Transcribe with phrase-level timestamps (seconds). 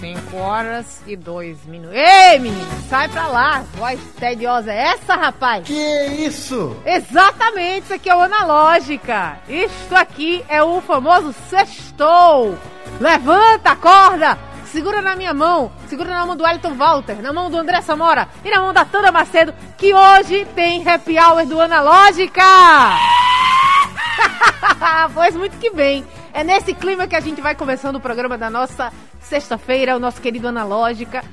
[0.00, 1.96] 5 horas e 2 minutos.
[1.96, 3.64] Ei, menino, sai pra lá.
[3.74, 5.66] Voz tediosa é essa, rapaz?
[5.66, 6.76] Que isso?
[6.84, 9.38] Exatamente, isso aqui é o Analógica.
[9.48, 12.56] Isto aqui é o famoso sextou.
[13.00, 17.58] Levanta, acorda, segura na minha mão, segura na mão do Elton Walter, na mão do
[17.58, 22.42] André Samora e na mão da Tanda Macedo, que hoje tem happy hour do Analógica.
[25.14, 26.04] pois muito que bem.
[26.32, 30.20] É nesse clima que a gente vai começando o programa da nossa sexta-feira, o nosso
[30.20, 31.24] querido Analógica.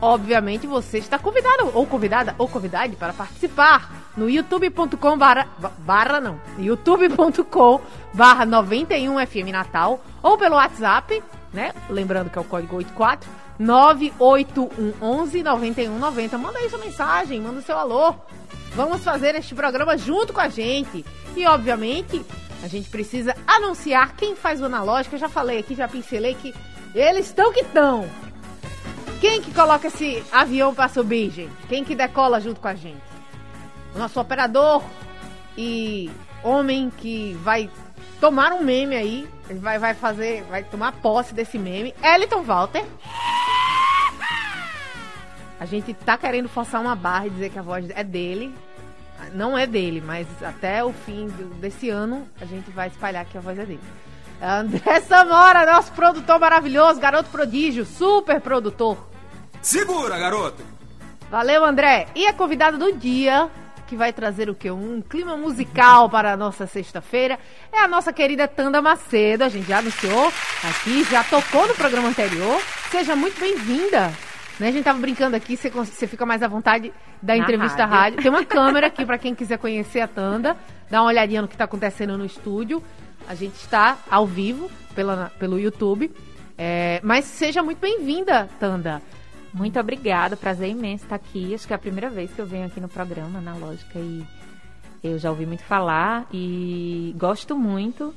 [0.00, 5.46] Obviamente você está convidado, ou convidada, ou convidade para participar no youtube.com barra,
[5.78, 7.80] barra não, youtube.com
[8.12, 16.38] barra 91FM Natal, ou pelo WhatsApp, né, lembrando que é o código 84, 98111 9190.
[16.38, 18.14] Manda aí sua mensagem, manda o seu alô.
[18.74, 21.04] Vamos fazer este programa junto com a gente.
[21.36, 22.24] E, obviamente,
[22.64, 25.14] a gente precisa anunciar quem faz o analógico.
[25.14, 26.54] Eu já falei aqui, já pincelei que
[26.94, 28.08] eles estão que estão.
[29.20, 31.52] Quem que coloca esse avião para subir, gente?
[31.68, 33.02] Quem que decola junto com a gente?
[33.94, 34.82] O nosso operador
[35.58, 36.10] e
[36.42, 37.68] homem que vai
[38.18, 39.28] tomar um meme aí.
[39.50, 41.94] Ele vai, vai fazer, vai tomar posse desse meme.
[42.02, 42.82] Eliton Walter.
[45.60, 48.54] A gente tá querendo forçar uma barra e dizer que a voz é dele.
[49.32, 53.38] Não é dele, mas até o fim do, desse ano a gente vai espalhar que
[53.38, 53.80] a voz é dele.
[54.42, 58.98] André Samora, nosso produtor maravilhoso, garoto prodígio, super produtor.
[59.62, 60.62] Segura, garoto!
[61.30, 62.06] Valeu, André.
[62.14, 63.48] E a convidada do dia,
[63.86, 64.70] que vai trazer o quê?
[64.70, 67.38] Um clima musical para a nossa sexta-feira,
[67.72, 69.44] é a nossa querida Tanda Macedo.
[69.44, 72.60] A gente já anunciou aqui, já tocou no programa anterior.
[72.90, 74.12] Seja muito bem-vinda.
[74.58, 74.68] Né?
[74.68, 76.92] A gente tava brincando aqui, você, você fica mais à vontade
[77.22, 78.16] da Na entrevista rádio.
[78.16, 78.22] rádio.
[78.22, 80.56] Tem uma câmera aqui para quem quiser conhecer a Tanda,
[80.90, 82.82] dá uma olhadinha no que está acontecendo no estúdio.
[83.26, 86.10] A gente está ao vivo pela, pelo YouTube.
[86.56, 89.02] É, mas seja muito bem-vinda, Tanda.
[89.52, 91.54] Muito obrigada, prazer imenso estar aqui.
[91.54, 94.24] Acho que é a primeira vez que eu venho aqui no programa, na lógica, e
[95.02, 98.14] eu já ouvi muito falar e gosto muito.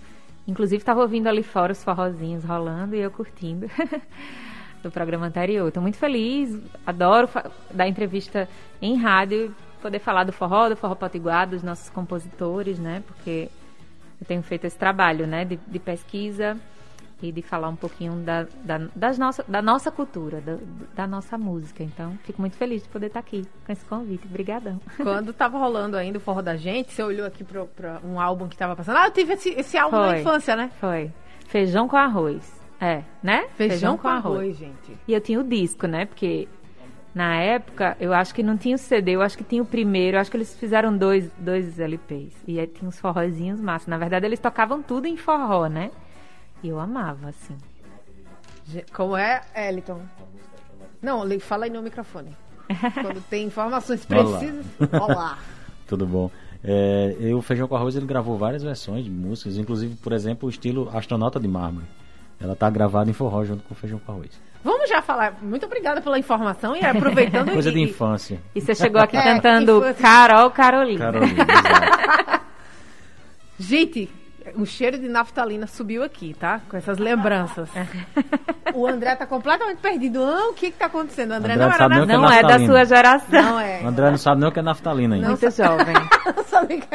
[0.47, 3.69] Inclusive, estava ouvindo ali fora os forrozinhos rolando e eu curtindo
[4.87, 5.67] do programa anterior.
[5.67, 7.29] Estou muito feliz, adoro
[7.71, 8.47] dar entrevista
[8.81, 13.03] em rádio, poder falar do forró, do forró potiguar, dos nossos compositores, né?
[13.05, 13.49] Porque
[14.19, 16.57] eu tenho feito esse trabalho, né, de, de pesquisa
[17.21, 20.57] e de falar um pouquinho da, da, das nossa, da nossa cultura, da,
[20.95, 21.83] da nossa música.
[21.83, 24.27] Então, fico muito feliz de poder estar aqui com esse convite.
[24.27, 24.79] Obrigadão.
[24.97, 28.55] Quando tava rolando ainda o Forró da Gente, você olhou aqui para um álbum que
[28.55, 28.97] tava passando.
[28.97, 30.19] Ah, eu tive esse, esse álbum na Foi.
[30.19, 30.71] infância, né?
[30.79, 31.11] Foi.
[31.47, 32.56] Feijão com arroz.
[32.79, 33.47] É, né?
[33.55, 34.97] Feijão, com arroz, gente.
[35.07, 36.05] E eu tinha o disco, né?
[36.05, 36.47] Porque
[37.17, 40.17] na época, eu acho que não tinha o CD, eu acho que tinha o primeiro,
[40.17, 42.35] eu acho que eles fizeram dois, dois LPs.
[42.47, 43.89] E aí tinha uns forrozinhos massa.
[43.89, 45.89] Na verdade, eles tocavam tudo em forró, né?
[46.61, 47.57] E eu amava, assim.
[48.93, 49.99] Como é, Eliton?
[51.01, 52.35] Não, fala aí no microfone.
[53.01, 54.37] Quando tem informações Olá.
[54.37, 54.65] precisas.
[55.01, 55.39] Olá.
[55.87, 56.29] Tudo bom?
[56.63, 60.47] É, e o Feijão com Arroz ele gravou várias versões de músicas, inclusive, por exemplo,
[60.47, 61.85] o estilo Astronauta de Mármore.
[62.39, 64.29] Ela tá gravada em forró junto com o Feijão com Arroz.
[64.63, 65.35] Vamos já falar.
[65.41, 68.39] Muito obrigada pela informação e aproveitando Coisa e- de infância.
[68.53, 70.01] E você chegou aqui É, cantando infância.
[70.01, 71.05] Carol Carolina.
[71.11, 72.45] Carolina, exato.
[73.59, 74.09] Gente,
[74.55, 76.61] o cheiro de naftalina subiu aqui, tá?
[76.69, 77.69] Com essas lembranças.
[78.73, 80.23] o André tá completamente perdido.
[80.23, 81.31] Ah, o que que tá acontecendo?
[81.31, 82.01] O André, André não era o nada.
[82.05, 82.67] que Não é da naftalina.
[82.73, 83.41] sua geração.
[83.41, 83.81] Não é.
[83.83, 85.27] O André não sabe nem o que é naftalina ainda.
[85.29, 85.95] Muito jovem.
[86.35, 86.87] Não sabia que-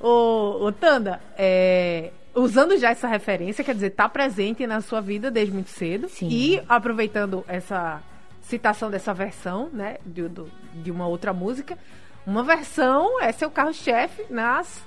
[0.00, 5.30] o, o Tanda, é, usando já essa referência, quer dizer, tá presente na sua vida
[5.30, 6.08] desde muito cedo.
[6.08, 6.28] Sim.
[6.30, 8.00] E aproveitando essa
[8.42, 11.76] citação dessa versão, né, de, do- de uma outra música,
[12.26, 14.80] uma versão é seu carro-chefe nas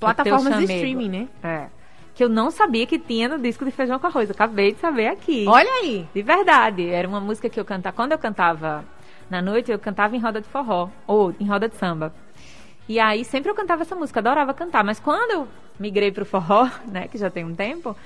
[0.00, 1.28] plataformas de streaming, né?
[1.42, 1.66] É.
[2.14, 4.28] Que eu não sabia que tinha no disco de Feijão com Arroz.
[4.30, 5.44] Eu acabei de saber aqui.
[5.46, 6.08] Olha aí.
[6.14, 6.88] De verdade.
[6.88, 7.94] Era uma música que eu cantava.
[7.94, 8.84] Quando eu cantava
[9.28, 10.88] na noite, eu cantava em roda de forró.
[11.06, 12.14] Ou em roda de samba.
[12.88, 14.82] E aí sempre eu cantava essa música, adorava cantar.
[14.82, 17.96] Mas quando eu migrei pro forró, né, que já tem um tempo,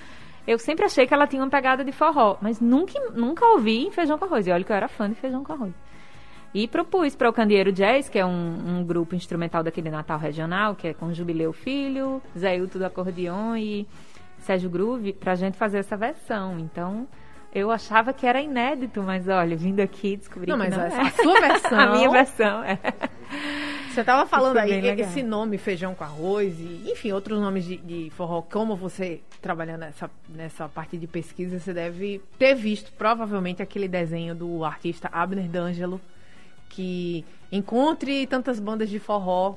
[0.47, 2.37] eu sempre achei que ela tinha uma pegada de forró.
[2.41, 4.47] Mas nunca, nunca ouvi em Feijão com Arroz.
[4.47, 5.75] E olha que eu era fã de Feijão com Arroz.
[6.53, 10.19] E propus para o Candeeiro Jazz, que é um, um grupo instrumental daqui de Natal
[10.19, 13.87] Regional, que é com Jubileu Filho, Zé Hilto do acordeon e
[14.39, 16.59] Sérgio Groove, pra gente fazer essa versão.
[16.59, 17.07] Então,
[17.55, 20.89] eu achava que era inédito, mas olha, vindo aqui descobri Não, que mas não a,
[20.89, 21.01] é.
[21.03, 21.79] a sua versão.
[21.79, 22.79] A minha versão, é.
[23.91, 25.07] Você tava falando Foi aí, legal.
[25.09, 29.81] esse nome feijão com arroz e, enfim, outros nomes de, de forró, como você trabalhando
[29.81, 35.49] nessa, nessa parte de pesquisa, você deve ter visto provavelmente aquele desenho do artista Abner
[35.49, 36.01] D'Angelo,
[36.69, 39.55] que encontre tantas bandas de forró.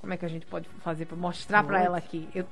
[0.00, 2.28] Como é que a gente pode fazer para mostrar para ela aqui?
[2.34, 2.46] Eu-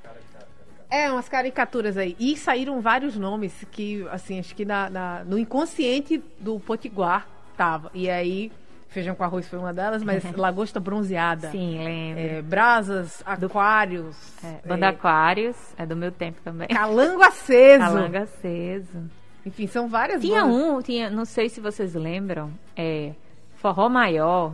[0.90, 2.16] é, umas caricaturas aí.
[2.18, 7.90] E saíram vários nomes que, assim, acho que na, na- no inconsciente do Potiguar tava.
[7.94, 8.50] E aí,
[8.90, 11.50] feijão com arroz foi uma delas, mas lagosta bronzeada.
[11.50, 12.22] Sim, lembro.
[12.22, 14.16] É, brasas, aquários.
[14.44, 16.68] É, Banda é, Aquários, é do meu tempo também.
[16.68, 17.78] calango aceso.
[17.78, 19.10] Calango aceso.
[19.46, 20.56] Enfim, são várias Tinha bandas.
[20.56, 23.12] um, tinha, não sei se vocês lembram, é,
[23.56, 24.52] Forró Maior.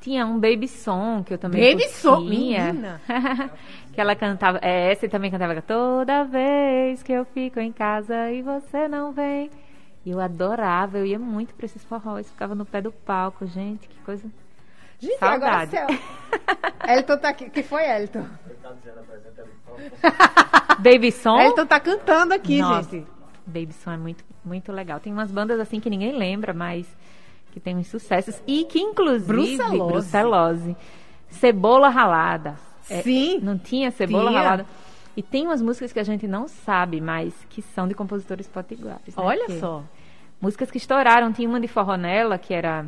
[0.00, 3.00] Tinha um Baby Song que eu também Baby Song, menina.
[3.92, 8.40] que ela cantava, é, essa também cantava toda vez que eu fico em casa e
[8.40, 9.50] você não vem.
[10.04, 13.86] E eu adorava, eu ia muito pra esses forróis, ficava no pé do palco, gente,
[13.88, 14.26] que coisa.
[14.98, 15.76] Gente, Saudade.
[15.76, 16.96] agora céu.
[16.96, 17.50] Elton tá aqui.
[17.50, 18.24] que foi, Elton?
[20.78, 21.42] Baby Song?
[21.42, 23.06] Elton tá cantando aqui, Nossa, gente.
[23.46, 25.00] Baby Song é muito, muito legal.
[25.00, 26.86] Tem umas bandas assim que ninguém lembra, mas
[27.50, 28.40] que tem uns sucessos.
[28.46, 29.92] E que, inclusive, Brucelose.
[29.92, 30.76] Brucelose.
[31.28, 32.56] Cebola Ralada.
[32.88, 33.38] É, Sim.
[33.40, 34.42] Não tinha Cebola Tinha.
[34.42, 34.66] Ralada.
[35.16, 39.16] E tem umas músicas que a gente não sabe, mas que são de compositores potiguares.
[39.16, 39.22] né?
[39.22, 39.82] Olha só.
[40.40, 41.32] Músicas que estouraram.
[41.32, 42.86] Tinha uma de forró nela, que era...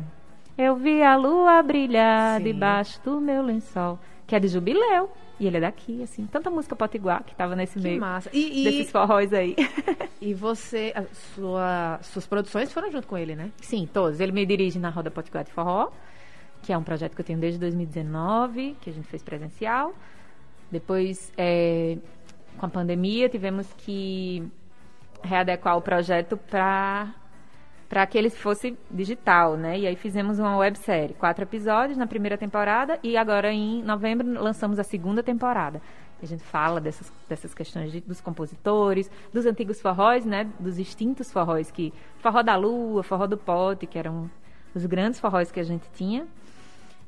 [0.57, 2.43] Eu vi a lua brilhar Sim.
[2.43, 3.99] debaixo do meu lençol.
[4.25, 5.09] Que é de Jubileu.
[5.39, 6.25] E ele é daqui, assim.
[6.25, 8.29] Tanta música potiguar que tava nesse Que meio massa.
[8.31, 9.55] E, e, desses forróis aí.
[10.21, 10.93] e você,
[11.35, 13.51] sua, suas produções foram junto com ele, né?
[13.61, 14.19] Sim, todos.
[14.19, 15.91] Ele me dirige na Roda Potiguar de Forró,
[16.61, 19.93] que é um projeto que eu tenho desde 2019, que a gente fez presencial.
[20.73, 21.97] Depois, é,
[22.57, 24.43] com a pandemia, tivemos que
[25.23, 27.13] readequar o projeto para
[27.87, 29.77] para que ele fosse digital, né?
[29.77, 34.79] E aí fizemos uma websérie, quatro episódios na primeira temporada e agora em novembro lançamos
[34.79, 35.79] a segunda temporada.
[36.19, 40.49] A gente fala dessas, dessas questões de- dos compositores, dos antigos forróis, né?
[40.59, 44.27] Dos extintos forróis, que forró da lua, forró do pote, que eram
[44.73, 46.25] os grandes forróis que a gente tinha.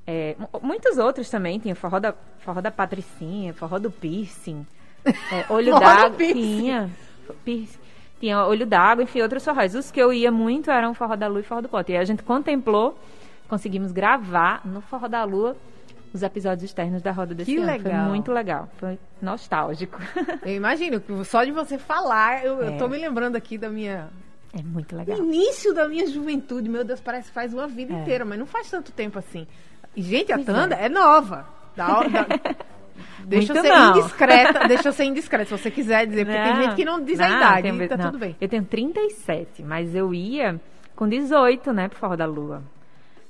[0.08, 4.66] É, mu- muitos outros também, tinha forró da, forró da patricinha, forró do piercing,
[5.04, 6.90] é, olho d'água, tinha,
[7.44, 7.80] piercing,
[8.20, 9.74] tinha olho d'água, enfim, outros forróis.
[9.74, 11.92] Os que eu ia muito eram forró da lua e forró do pote.
[11.94, 12.98] E a gente contemplou,
[13.50, 15.56] conseguimos gravar no forró da lua
[16.14, 17.66] os episódios externos da roda desse Que ano.
[17.66, 18.04] legal.
[18.04, 20.00] Foi muito legal, foi nostálgico.
[20.46, 22.78] Eu imagino, só de você falar, eu, eu É.
[22.78, 24.08] tô me lembrando aqui da minha.
[24.58, 25.18] É muito legal.
[25.18, 26.70] início da minha juventude.
[26.70, 28.00] Meu Deus, parece que faz uma vida É.
[28.02, 29.46] inteira, mas não faz tanto tempo assim.
[29.96, 31.46] E, gente, a Pois Tanda é, nova.
[31.76, 32.26] Da, da-
[33.26, 33.98] deixa eu Muito ser não.
[33.98, 34.60] indiscreta.
[34.68, 37.28] Deixa eu ser indiscreta, se você quiser dizer, porque tem gente que não diz a
[37.28, 38.06] não, idade, tem- e tá não.
[38.06, 38.36] tudo bem.
[38.40, 40.58] Eu tenho 37, mas eu ia
[40.96, 42.64] com 18, né, pro Forró da Lua.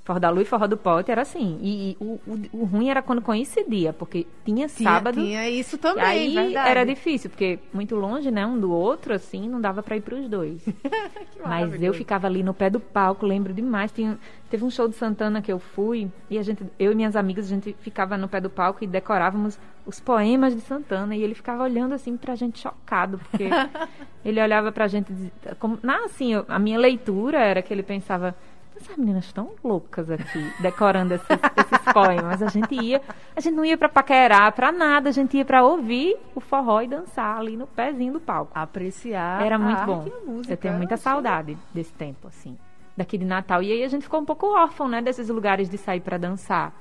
[0.06, 1.58] Forró da Lua e Forró do Pote era assim.
[1.62, 5.20] E, e o, o, o ruim era quando coincidia, porque tinha Tinha, sábado.
[5.20, 6.70] tinha isso também, aí verdade.
[6.70, 10.30] era difícil, porque muito longe, né, um do outro, assim, não dava pra ir pros
[10.30, 10.64] dois.
[11.44, 13.92] Mas eu ficava ali no pé do palco, lembro demais.
[13.92, 14.18] Tinha,
[14.50, 17.46] teve um show de Santana que eu fui, e a gente, eu e minhas amigas,
[17.46, 19.58] a gente ficava no pé do palco e decorávamos
[19.88, 21.16] os poemas de Santana.
[21.16, 23.46] E ele ficava olhando assim pra gente chocado, porque
[24.24, 25.12] ele olhava pra gente.
[25.60, 28.36] Como, não, assim, eu- a minha leitura era que ele pensava.
[28.76, 32.42] Essas meninas estão loucas aqui, decorando esses, esses poemas.
[32.42, 33.02] A gente ia,
[33.36, 36.82] a gente não ia pra paquerar, pra nada, a gente ia pra ouvir o forró
[36.82, 38.52] e dançar ali no pezinho do palco.
[38.54, 40.06] Apreciar Era a muito arte bom.
[40.08, 40.54] e a música.
[40.54, 42.58] Eu tenho muita achei- saudade desse tempo, assim.
[42.98, 43.64] Daqui de Natal.
[43.64, 45.02] E aí a gente ficou um pouco órfão, né?
[45.02, 46.74] Desses lugares de sair pra dançar.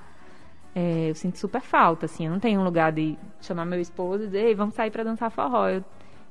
[0.75, 2.26] É, eu sinto super falta, assim.
[2.26, 5.04] Eu não tenho um lugar de chamar meu esposo e dizer, ei, vamos sair pra
[5.04, 5.68] dançar forró.
[5.68, 5.85] Eu,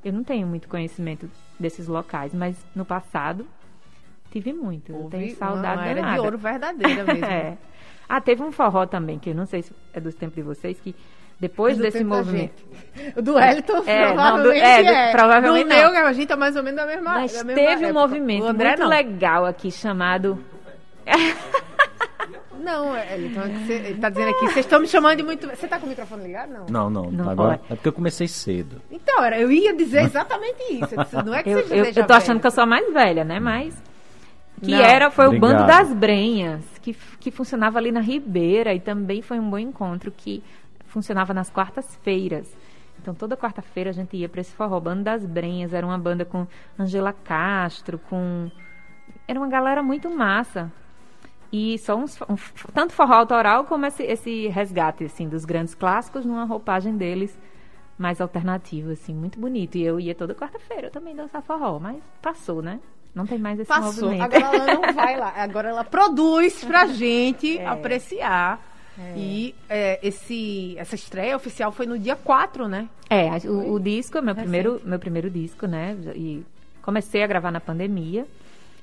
[0.03, 3.45] eu não tenho muito conhecimento desses locais, mas no passado
[4.33, 4.91] tive muito.
[4.91, 7.25] Eu Houve tenho saudade uma era de ouro verdadeira mesmo.
[7.25, 7.57] É.
[8.09, 10.77] Ah, teve um forró também, que eu não sei se é dos tempos de vocês,
[10.79, 10.93] que
[11.39, 12.63] depois Do desse movimento.
[13.15, 15.11] O do Elton É, não, provavelmente do- é, é.
[15.11, 15.91] provavelmente Do não.
[15.93, 17.93] meu, a gente é mais ou menos da mesma Mas da mesma teve um época.
[18.07, 18.89] movimento O André muito não.
[18.89, 20.37] legal aqui chamado.
[22.59, 25.47] Não, Elton, você- ele tá dizendo aqui, vocês estão me chamando de muito...
[25.47, 26.49] Você tá com o microfone ligado?
[26.53, 26.65] Não.
[26.69, 27.11] Não, não.
[27.11, 27.73] Não agora pode.
[27.73, 28.81] é porque eu comecei cedo.
[28.89, 30.95] Então, era- eu ia dizer exatamente isso.
[30.95, 32.39] Eu disse, Não é que Eu, você eu, eu tô achando velho.
[32.41, 33.37] que eu sou a mais velha, né?
[33.39, 33.75] Mas.
[34.63, 34.79] Que Não.
[34.79, 35.67] era, foi o Bando Obrigado.
[35.67, 40.41] das Brenhas, que, que funcionava ali na Ribeira e também foi um bom encontro que
[40.87, 42.55] funcionava nas quartas-feiras.
[43.01, 44.79] Então toda quarta-feira a gente ia para esse forró.
[44.79, 46.47] Bando das Brenhas era uma banda com
[46.79, 48.49] Angela Castro, com.
[49.27, 50.71] Era uma galera muito massa.
[51.51, 52.35] E só uns, um,
[52.73, 57.37] tanto forró autoral como esse, esse resgate assim, dos grandes clássicos numa roupagem deles
[57.97, 59.77] mais alternativa, assim, muito bonito.
[59.77, 62.79] E eu ia toda quarta-feira também dançar forró, mas passou, né?
[63.13, 64.09] Não tem mais esse Passou.
[64.09, 64.23] movimento.
[64.35, 65.33] Agora ela não vai lá.
[65.35, 67.65] Agora ela produz pra gente É.
[67.67, 68.59] apreciar.
[68.97, 69.13] É.
[69.17, 72.87] E é, esse, essa estreia oficial foi no dia 4, né?
[73.09, 75.95] É, o, o, disco, meu primeiro, meu primeiro disco, né?
[76.15, 76.43] E
[76.81, 78.27] comecei a gravar na pandemia.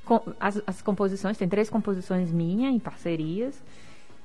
[0.05, 3.61] Com, as, as composições, tem três composições minhas em parcerias,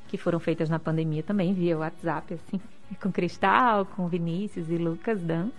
[0.07, 2.59] que foram feitas na pandemia também, via WhatsApp, assim,
[3.01, 5.49] com Cristal, com Vinícius e Lucas Dan.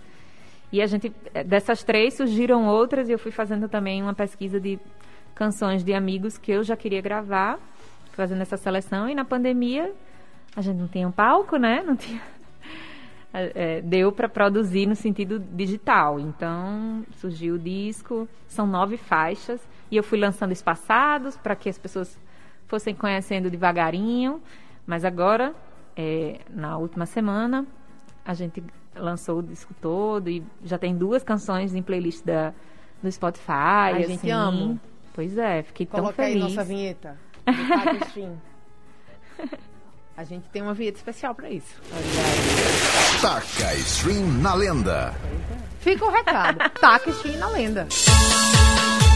[0.71, 4.59] E a gente, eh, dessas três surgiram outras e eu fui fazendo também uma pesquisa
[4.59, 4.79] de
[5.33, 7.59] canções de amigos que eu já queria gravar,
[8.11, 9.07] fazendo essa seleção.
[9.09, 9.93] E na pandemia
[10.55, 11.83] a gente não tinha um palco, né?
[11.85, 12.21] Não tinha.
[13.33, 16.19] É, deu para produzir no sentido digital.
[16.19, 21.77] Então surgiu o disco, são nove faixas e eu fui lançando espaçados para que as
[21.77, 22.19] pessoas
[22.67, 24.41] fossem conhecendo devagarinho.
[24.85, 25.53] Mas agora,
[25.95, 27.65] é, na última semana,
[28.25, 28.63] a gente
[28.99, 32.53] lançou o disco todo e já tem duas canções em playlist da,
[33.01, 33.51] do Spotify.
[33.51, 34.07] A assim.
[34.07, 34.79] gente ama.
[35.13, 36.43] Pois é, fiquei Coloca tão feliz.
[36.43, 37.17] aí nossa vinheta.
[40.17, 41.79] A gente tem uma vinheta especial para isso.
[43.21, 45.13] Taca Stream na lenda.
[45.79, 46.57] Fica o recado.
[46.81, 47.87] Taca Stream na lenda.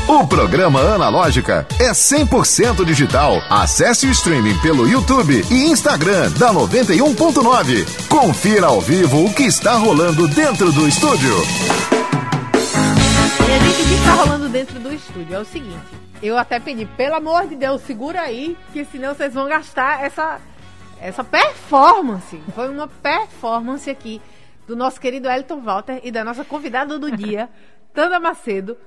[0.08, 3.36] O programa Analógica é 100% digital.
[3.50, 8.08] Acesse o streaming pelo YouTube e Instagram da 91.9.
[8.10, 11.34] Confira ao vivo o que está rolando dentro do estúdio.
[13.48, 15.80] E a gente, o que está rolando dentro do estúdio é o seguinte.
[16.22, 20.40] Eu até pedi, pelo amor de Deus, segura aí, que senão vocês vão gastar essa
[21.00, 22.40] essa performance.
[22.54, 24.22] Foi uma performance aqui
[24.68, 27.50] do nosso querido Elton Walter e da nossa convidada do dia,
[27.92, 28.78] Tanda Macedo.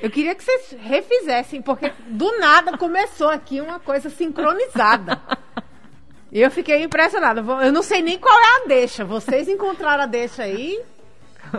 [0.00, 5.20] Eu queria que vocês refizessem, porque do nada começou aqui uma coisa sincronizada.
[6.30, 7.40] E eu fiquei impressionada.
[7.64, 9.04] Eu não sei nem qual é a deixa.
[9.04, 10.82] Vocês encontraram a deixa aí?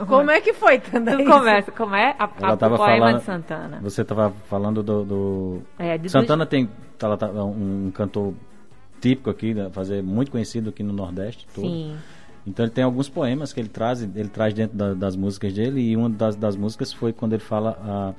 [0.08, 1.16] Como é que foi, Tanda?
[1.24, 3.80] Começa, como é a, a, o poema falando, de Santana?
[3.82, 5.06] Você estava falando do...
[5.06, 5.62] do...
[5.80, 6.70] É, Santana tem
[7.02, 8.34] ela tá, um cantor
[9.00, 11.68] típico aqui, né, fazer muito conhecido aqui no Nordeste todo.
[11.68, 11.98] Sim.
[12.48, 15.82] Então ele tem alguns poemas que ele traz, ele traz dentro da, das músicas dele
[15.82, 18.14] e uma das, das músicas foi quando ele fala a,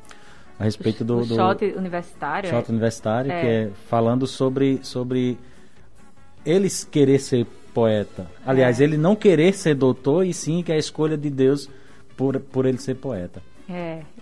[0.61, 2.71] a respeito do, do shot universitário, shot é?
[2.71, 3.41] universitário, é.
[3.41, 5.39] que é falando sobre sobre
[6.45, 8.27] eles querer ser poeta.
[8.45, 8.85] Aliás, é.
[8.85, 11.69] ele não querer ser doutor e sim que é a escolha de Deus
[12.15, 13.41] por por ele ser poeta.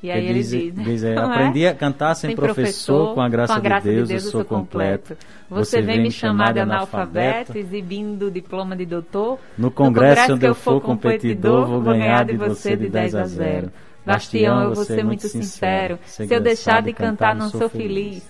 [0.02, 1.68] E aí ele diz, diz, diz é, aprendi é?
[1.68, 4.14] a cantar sem, sem professor, professor, com a graça, com a graça de, Deus, de,
[4.14, 5.14] Deus, eu sou completo.
[5.14, 5.26] completo.
[5.48, 9.38] Você, vem me chamar de analfabeto, exibindo o diploma de doutor.
[9.56, 13.24] No congresso, no congresso onde eu for competidor, vou ganhar de você de 10 a
[13.24, 13.70] 0.
[14.04, 15.98] Bastião, eu vou ser muito sincero.
[16.04, 18.28] Se eu deixar de cantar, não sou feliz.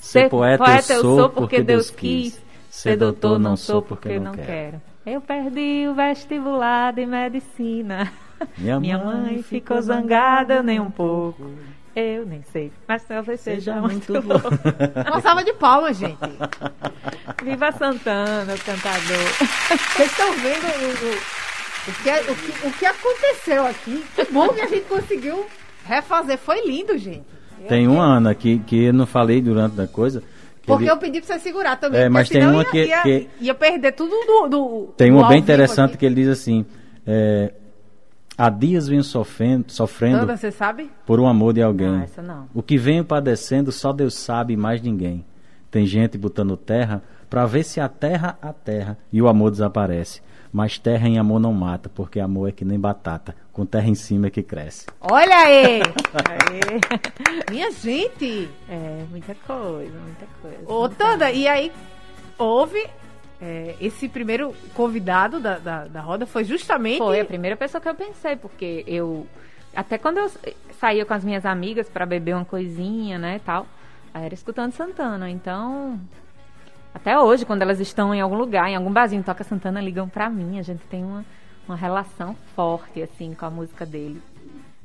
[0.00, 2.40] Ser poeta eu sou porque Deus quis.
[2.70, 4.80] Ser doutor não sou porque não quero.
[5.04, 8.12] Eu perdi o vestibular de medicina.
[8.58, 11.50] Minha, Minha mãe, ficou zangada nem um pouco.
[11.94, 14.48] Eu nem sei, mas talvez seja, seja muito louco.
[15.08, 16.18] Uma salva de palmas, gente.
[17.42, 19.26] Viva Santana, o cantador.
[19.96, 24.04] Vocês estão vendo o, o, o, que, é, o, que, o que aconteceu aqui?
[24.14, 25.46] Que bom que a gente conseguiu
[25.86, 26.36] refazer.
[26.36, 27.24] Foi lindo, gente.
[27.66, 30.22] Tem uma, Ana, que, que eu não falei durante a coisa.
[30.66, 30.90] Porque ele...
[30.90, 32.02] eu pedi pra você segurar também.
[32.02, 34.48] É, mas tem uma ia, que, ia, que, Ia perder tudo do.
[34.48, 35.98] do tem uma bem interessante aqui.
[35.98, 36.66] que ele diz assim.
[37.06, 37.54] É,
[38.38, 40.90] Há dias venho sofrendo, sofrendo Toda, você sabe?
[41.06, 41.90] por um amor de alguém.
[41.90, 42.48] Não, essa não.
[42.54, 45.24] O que venho padecendo só Deus sabe e mais ninguém.
[45.70, 50.20] Tem gente botando terra para ver se a terra a terra e o amor desaparece.
[50.52, 53.94] Mas terra em amor não mata, porque amor é que nem batata, com terra em
[53.94, 54.86] cima é que cresce.
[55.00, 55.82] Olha aí!
[56.30, 57.40] aí.
[57.50, 58.48] Minha gente!
[58.68, 60.58] É, muita coisa, muita coisa.
[60.66, 61.72] Ô, Tanda, e aí
[62.38, 62.86] houve
[63.40, 66.98] é, esse primeiro convidado da, da, da, roda foi justamente.
[66.98, 69.26] Foi a primeira pessoa que eu pensei, porque eu.
[69.74, 70.30] Até quando eu
[70.80, 73.66] saía com as minhas amigas para beber uma coisinha, né, tal,
[74.14, 75.30] aí era escutando Santana.
[75.30, 76.00] Então.
[76.94, 80.30] Até hoje, quando elas estão em algum lugar, em algum barzinho, toca Santana, ligam pra
[80.30, 80.58] mim.
[80.58, 81.22] A gente tem uma,
[81.68, 84.22] uma relação forte, assim, com a música dele,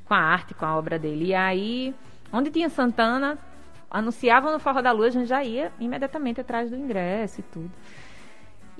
[0.04, 1.28] com a arte, com a obra dele.
[1.28, 1.96] E aí,
[2.34, 3.38] onde tinha Santana,
[3.90, 7.72] anunciavam no Forró da Lua, a gente já ia imediatamente atrás do ingresso e tudo.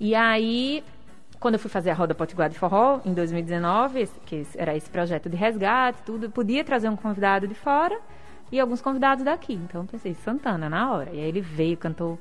[0.04, 0.84] E aí,
[1.40, 5.30] quando eu fui fazer a Roda Potiguar de Forró, em 2019, que era esse projeto
[5.30, 8.00] de resgate, tudo, eu podia trazer um convidado de fora
[8.52, 9.54] e alguns convidados daqui.
[9.54, 11.12] Então, eu pensei, Santana, na hora.
[11.14, 12.18] E aí ele veio, cantou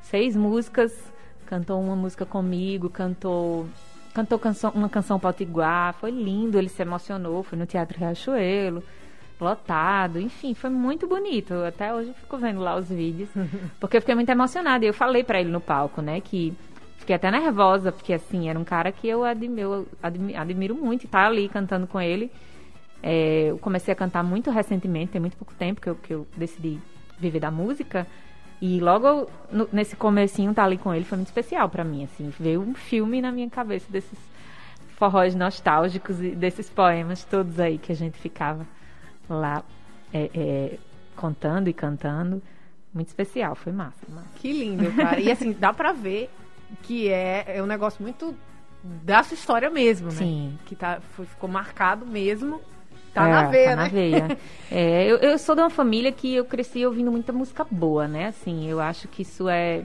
[0.00, 0.92] seis músicas,
[1.46, 3.68] cantou uma música comigo, cantou
[4.12, 8.82] cantou canção, uma canção potiguar, foi lindo, ele se emocionou, foi no Teatro Riachuelo,
[9.40, 11.54] lotado, enfim, foi muito bonito.
[11.54, 13.28] Até hoje eu fico vendo lá os vídeos,
[13.78, 14.84] porque eu fiquei muito emocionada.
[14.84, 16.52] E eu falei para ele no palco, né, que
[17.02, 21.26] Fiquei até nervosa, porque assim, era um cara que eu admiro, admiro muito estar tá
[21.26, 22.30] ali cantando com ele.
[23.02, 26.24] É, eu comecei a cantar muito recentemente, tem muito pouco tempo que eu, que eu
[26.36, 26.78] decidi
[27.18, 28.06] viver da música.
[28.60, 32.32] E logo no, nesse comecinho tá ali com ele foi muito especial para mim, assim,
[32.38, 34.16] veio um filme na minha cabeça desses
[34.94, 38.64] forróis nostálgicos e desses poemas todos aí que a gente ficava
[39.28, 39.64] lá
[40.14, 40.78] é, é,
[41.16, 42.40] contando e cantando.
[42.94, 44.28] Muito especial, foi massa, massa.
[44.36, 45.18] Que lindo, cara.
[45.18, 46.30] e assim, dá pra ver
[46.82, 48.34] que é, é um negócio muito
[48.82, 50.16] da sua história mesmo, né?
[50.16, 50.58] Sim.
[50.66, 52.60] Que tá, foi, ficou marcado mesmo.
[53.14, 53.82] Tá é, na veia, tá né?
[53.82, 54.38] na veia.
[54.70, 58.26] é, eu, eu sou de uma família que eu cresci ouvindo muita música boa, né?
[58.28, 59.82] Assim, eu acho que isso é,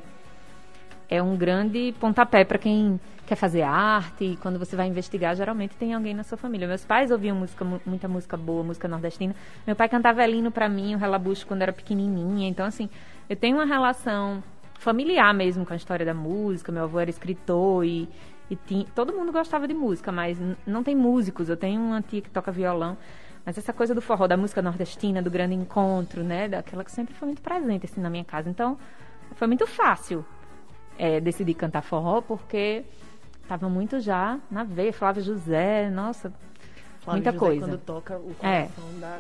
[1.10, 5.76] é um grande pontapé para quem quer fazer arte, e quando você vai investigar, geralmente
[5.76, 6.66] tem alguém na sua família.
[6.66, 9.36] Meus pais ouviam música, muita música boa, música nordestina.
[9.66, 12.48] Meu pai cantava Elino para mim, o Relabucho, quando era pequenininha.
[12.48, 12.90] Então, assim,
[13.30, 14.42] eu tenho uma relação
[14.78, 16.72] familiar mesmo com a história da música.
[16.72, 18.10] Meu avô era escritor e,
[18.50, 21.50] e tinha, todo mundo gostava de música, mas não tem músicos.
[21.50, 22.98] Eu tenho uma tia que toca violão.
[23.46, 26.50] Mas essa coisa do forró, da música nordestina, do grande encontro, né?
[26.50, 28.50] Daquela que sempre foi muito presente, assim, na minha casa.
[28.50, 28.78] Então,
[29.36, 30.26] foi muito fácil
[30.98, 32.84] é, decidir cantar forró, porque
[33.48, 36.34] Tava muito já na veia, Flávio José, nossa,
[37.00, 37.66] Flávio muita José, coisa.
[37.66, 38.64] quando toca o é.
[38.64, 39.00] coração é.
[39.00, 39.20] da...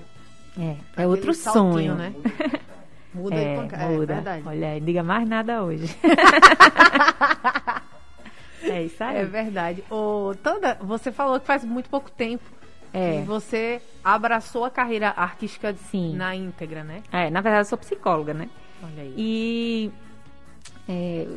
[0.59, 1.95] É, é outro sonho.
[1.95, 2.13] né?
[3.17, 4.13] Muda é, de pancada, muda.
[4.13, 4.43] é verdade.
[4.45, 5.95] Olha, diga mais nada hoje.
[8.63, 9.17] é isso aí.
[9.17, 9.83] É verdade.
[9.89, 12.43] Ô, Tanda, você falou que faz muito pouco tempo
[12.93, 13.19] é.
[13.19, 16.15] que você abraçou a carreira artística Sim.
[16.15, 17.01] na íntegra, né?
[17.11, 18.49] É, na verdade eu sou psicóloga, né?
[18.83, 19.13] Olha aí.
[19.17, 19.91] E
[20.87, 21.27] é,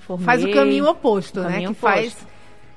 [0.00, 1.52] formei, faz o caminho oposto, o né?
[1.52, 2.16] Caminho que oposto.
[2.16, 2.32] faz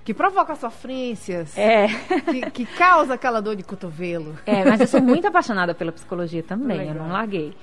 [0.06, 1.88] que provoca sofrências, é.
[2.30, 4.38] que, que, causa aquela dor de cotovelo.
[4.46, 7.56] É, mas eu sou muito apaixonada pela psicologia também, eu não larguei.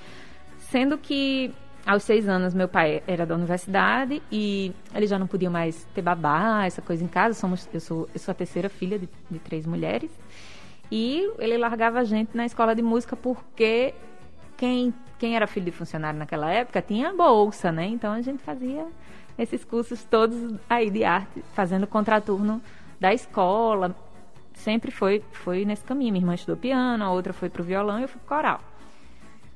[0.72, 1.52] Sendo que
[1.84, 6.00] aos seis anos meu pai era da universidade e ele já não podia mais ter
[6.00, 7.34] babá, essa coisa em casa.
[7.38, 10.10] Somos, eu, sou, eu sou a terceira filha de, de três mulheres.
[10.90, 13.92] E ele largava a gente na escola de música porque
[14.56, 17.84] quem, quem era filho de funcionário naquela época tinha bolsa, né?
[17.84, 18.86] Então a gente fazia
[19.38, 22.62] esses cursos todos aí de arte, fazendo contraturno
[22.98, 23.94] da escola.
[24.54, 26.12] Sempre foi, foi nesse caminho.
[26.12, 28.72] Minha irmã estudou piano, a outra foi pro violão e eu fui pro coral.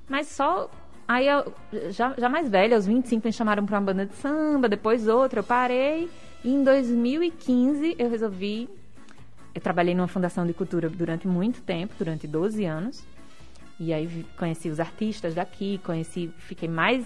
[0.09, 0.69] Mas só.
[1.09, 1.53] Aí, eu,
[1.91, 5.41] já, já mais velha, aos 25, me chamaram para uma banda de samba, depois outra,
[5.41, 6.11] eu parei.
[6.45, 8.69] E em 2015 eu resolvi.
[9.55, 13.05] Eu trabalhei numa fundação de cultura durante muito tempo, durante 12 anos.
[13.79, 17.05] E aí conheci os artistas daqui, conheci, fiquei mais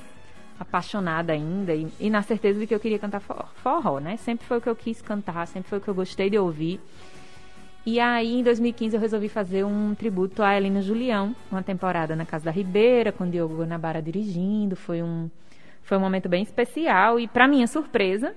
[0.59, 4.19] apaixonada ainda e, e, na certeza de que eu queria cantar forró, né?
[4.19, 6.79] Sempre foi o que eu quis cantar, sempre foi o que eu gostei de ouvir.
[7.85, 12.27] E aí, em 2015, eu resolvi fazer um tributo a Helena Julião, uma temporada na
[12.27, 14.77] Casa da Ribeira, com Diogo Guanabara dirigindo.
[14.77, 15.31] Foi um,
[15.83, 18.35] foi um momento bem especial e, para minha surpresa,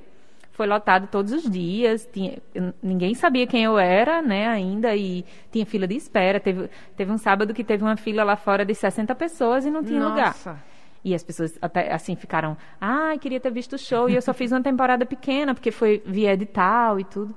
[0.53, 2.07] foi lotado todos os dias.
[2.11, 2.37] Tinha,
[2.81, 6.39] ninguém sabia quem eu era, né, ainda, e tinha fila de espera.
[6.39, 9.83] Teve, teve um sábado que teve uma fila lá fora de 60 pessoas e não
[9.83, 10.51] tinha Nossa.
[10.51, 10.63] lugar.
[11.03, 14.09] E as pessoas até assim ficaram, ah, queria ter visto o show.
[14.09, 17.35] E eu só fiz uma temporada pequena, porque foi via edital e tudo.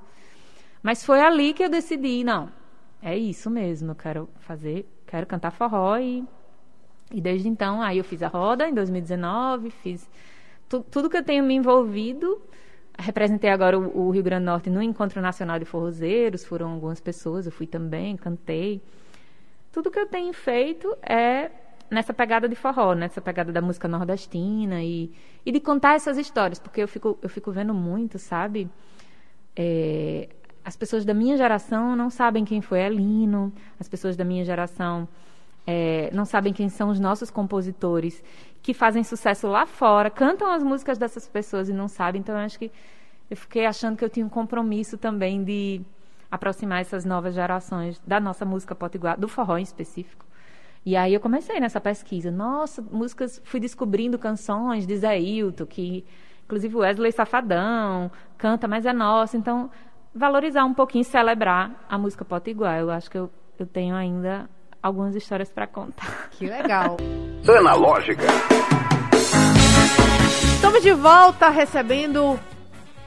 [0.81, 2.49] Mas foi ali que eu decidi, não,
[3.01, 6.23] é isso mesmo, eu quero fazer, quero cantar forró e,
[7.11, 10.09] e desde então, aí eu fiz a roda em 2019, fiz
[10.67, 12.41] tu, tudo que eu tenho me envolvido.
[12.99, 16.99] Representei agora o, o Rio Grande do Norte no Encontro Nacional de Forrozeiros, foram algumas
[16.99, 18.81] pessoas, eu fui também, cantei.
[19.71, 21.51] Tudo que eu tenho feito é
[21.89, 25.11] nessa pegada de forró, nessa pegada da música nordestina e,
[25.45, 28.69] e de contar essas histórias, porque eu fico, eu fico vendo muito, sabe?
[29.55, 30.29] É,
[30.67, 35.07] as pessoas da minha geração não sabem quem foi Elino, as pessoas da minha geração
[35.65, 38.21] é, não sabem quem são os nossos compositores
[38.61, 42.19] que fazem sucesso lá fora, cantam as músicas dessas pessoas e não sabem.
[42.19, 42.69] Então, eu acho que
[43.31, 45.79] eu fiquei achando que eu tinha um compromisso também de
[46.29, 50.25] aproximar essas novas gerações da nossa música potiguar, do forró em específico,
[50.85, 52.29] e aí eu comecei nessa pesquisa.
[52.29, 56.03] Nossa, músicas, fui descobrindo canções de Zé Hilton, que
[56.43, 59.37] inclusive Wesley Safadão canta, mas é nossa.
[59.37, 59.69] Então,
[60.17, 62.79] valorizar um pouquinho, celebrar a música potiguar.
[62.79, 64.49] Eu acho que eu, eu tenho ainda
[64.81, 66.29] algumas histórias para contar.
[66.31, 66.97] Que legal.
[67.47, 68.23] Analógica.
[70.55, 72.37] Estamos de volta recebendo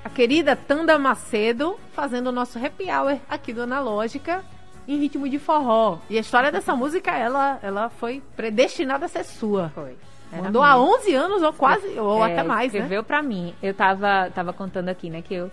[0.05, 4.43] a querida Tanda Macedo, fazendo o nosso happy hour aqui do Analógica
[4.89, 5.99] em ritmo de forró.
[6.09, 9.71] E a história dessa música, ela, ela foi predestinada a ser sua.
[9.75, 9.97] Foi.
[10.33, 10.75] Era Mandou minha.
[10.75, 12.79] há 11 anos ou quase, ou é, até mais, né?
[12.79, 13.07] escreveu né?
[13.07, 13.55] pra mim.
[13.63, 15.51] Eu tava, tava contando aqui, né, que eu,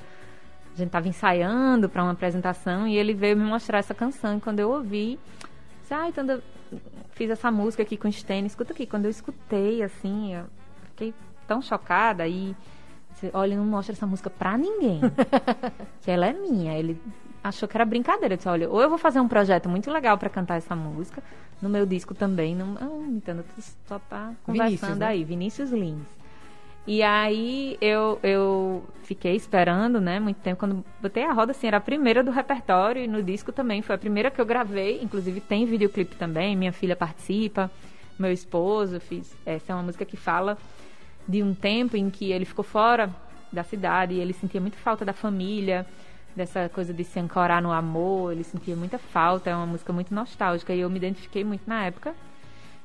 [0.82, 4.38] a gente tava ensaiando para uma apresentação e ele veio me mostrar essa canção.
[4.38, 5.20] E quando eu ouvi,
[5.82, 6.42] disse, ai, então eu
[7.12, 8.48] fiz essa música aqui com o Stênio.
[8.48, 10.46] Escuta aqui, quando eu escutei, assim, eu
[10.90, 11.13] fiquei
[11.48, 12.56] tão chocada e...
[13.34, 15.02] Olha, não mostra essa música pra ninguém.
[16.02, 16.78] que ela é minha.
[16.78, 17.02] Ele
[17.44, 18.36] achou que era brincadeira.
[18.36, 21.24] Eu disse, olha, ou eu vou fazer um projeto muito legal para cantar essa música,
[21.62, 23.44] no meu disco também, não, não entendo,
[23.88, 25.06] só tá conversando Vinícius, né?
[25.08, 26.08] aí, Vinícius Lins.
[26.88, 30.58] E aí eu, eu fiquei esperando, né, muito tempo.
[30.58, 33.82] Quando botei a roda, assim, era a primeira do repertório e no disco também.
[33.82, 35.02] Foi a primeira que eu gravei.
[35.04, 37.69] Inclusive tem videoclipe também, minha filha participa,
[38.17, 39.02] meu esposo.
[39.02, 39.36] Fiz.
[39.45, 40.58] Essa é uma música que fala
[41.28, 43.13] de um tempo em que ele ficou fora
[43.52, 45.86] da cidade e ele sentia muita falta da família,
[46.34, 48.32] dessa coisa de se ancorar no amor.
[48.32, 49.50] Ele sentia muita falta.
[49.50, 52.15] É uma música muito nostálgica e eu me identifiquei muito na época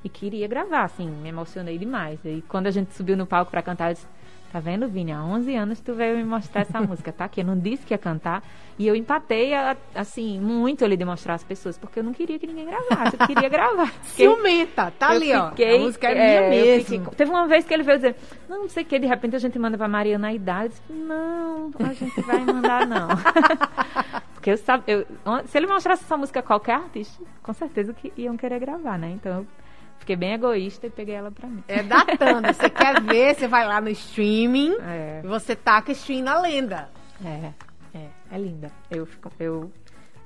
[0.04, 2.18] e queria gravar, assim, me emocionei demais.
[2.24, 4.06] E quando a gente subiu no palco para cantar, eu disse,
[4.52, 7.28] tá vendo, Vini, há 11 anos tu veio me mostrar essa música, tá?
[7.28, 8.42] Que eu não disse que ia cantar.
[8.78, 9.52] E eu empatei,
[9.94, 13.26] assim, muito ali de mostrar às pessoas, porque eu não queria que ninguém gravasse, eu
[13.26, 13.92] queria gravar.
[14.02, 15.50] Ciumenta, tá ali, ó.
[15.50, 16.84] Fiquei, a música é, é minha mesmo.
[16.84, 18.16] Fiquei, teve uma vez que ele veio dizer,
[18.48, 20.74] não, não sei o que, de repente a gente manda pra Mariana a idade.
[20.90, 23.08] Não, a gente vai mandar não.
[24.34, 25.06] porque eu sabe, eu,
[25.46, 29.10] se ele mostrasse essa música a qualquer artista, com certeza que iam querer gravar, né?
[29.10, 29.46] Então eu
[30.02, 31.62] Fiquei bem egoísta e peguei ela pra mim.
[31.68, 32.52] É datando.
[32.52, 35.20] Você quer ver, você vai lá no streaming é.
[35.22, 36.90] e você taca stream na lenda.
[37.24, 37.52] É,
[37.96, 38.72] é, é linda.
[38.90, 39.70] Eu, fico, eu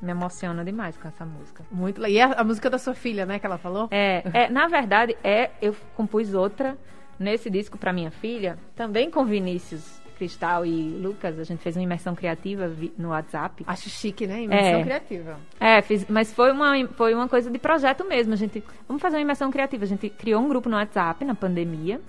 [0.01, 1.63] me emociono demais com essa música.
[1.71, 3.89] Muito E a, a música da sua filha, né, que ela falou?
[3.91, 6.79] É, é na verdade, é, eu compus outra
[7.19, 11.83] nesse disco para minha filha, também com Vinícius Cristal e Lucas, a gente fez uma
[11.83, 13.65] imersão criativa no WhatsApp.
[13.67, 14.43] Acho chique, né?
[14.43, 15.37] Imersão é, criativa.
[15.61, 18.33] É, fiz, mas foi uma, foi uma coisa de projeto mesmo.
[18.33, 19.85] A gente, vamos fazer uma imersão criativa.
[19.85, 22.01] A gente criou um grupo no WhatsApp na pandemia,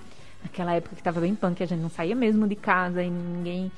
[0.42, 3.72] naquela época que estava bem punk, a gente não saía mesmo de casa e ninguém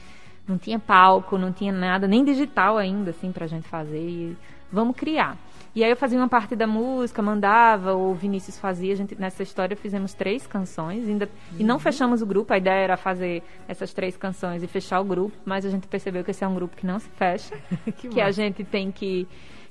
[0.48, 4.00] não tinha palco, não tinha nada, nem digital ainda, assim, pra gente fazer.
[4.00, 4.38] E
[4.72, 5.38] vamos criar.
[5.80, 8.92] E aí eu fazia uma parte da música, mandava, o Vinícius fazia.
[8.92, 11.58] A gente, nessa história fizemos três canções, ainda, uhum.
[11.58, 11.80] e não uhum.
[11.80, 12.52] fechamos o grupo.
[12.52, 16.22] A ideia era fazer essas três canções e fechar o grupo, mas a gente percebeu
[16.22, 17.56] que esse é um grupo que não se fecha,
[17.96, 19.26] que, que a gente tem que,